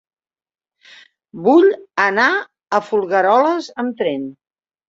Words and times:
Vull 1.49 1.69
anar 2.05 2.27
a 2.79 2.83
Folgueroles 2.89 3.73
amb 3.85 3.99
tren. 4.01 4.27